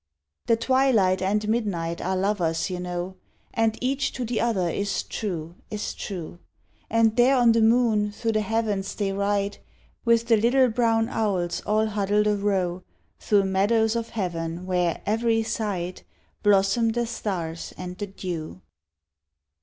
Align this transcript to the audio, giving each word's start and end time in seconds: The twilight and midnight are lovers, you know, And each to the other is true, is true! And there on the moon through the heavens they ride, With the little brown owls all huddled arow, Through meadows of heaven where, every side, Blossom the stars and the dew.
The 0.47 0.55
twilight 0.57 1.21
and 1.21 1.47
midnight 1.47 2.01
are 2.01 2.15
lovers, 2.17 2.71
you 2.71 2.79
know, 2.79 3.17
And 3.53 3.77
each 3.81 4.11
to 4.13 4.25
the 4.25 4.41
other 4.41 4.67
is 4.67 5.03
true, 5.03 5.53
is 5.69 5.93
true! 5.93 6.39
And 6.89 7.15
there 7.15 7.35
on 7.35 7.51
the 7.51 7.61
moon 7.61 8.11
through 8.11 8.31
the 8.31 8.41
heavens 8.41 8.95
they 8.95 9.13
ride, 9.13 9.59
With 10.03 10.25
the 10.25 10.37
little 10.37 10.69
brown 10.69 11.07
owls 11.07 11.61
all 11.67 11.85
huddled 11.85 12.25
arow, 12.27 12.83
Through 13.19 13.43
meadows 13.43 13.95
of 13.95 14.09
heaven 14.09 14.65
where, 14.65 15.03
every 15.05 15.43
side, 15.43 16.01
Blossom 16.41 16.89
the 16.93 17.05
stars 17.05 17.71
and 17.77 17.95
the 17.99 18.07
dew. 18.07 18.59